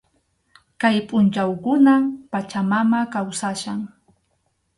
[0.81, 3.79] Kay pʼunchawkunam Pachamama kawsachkan.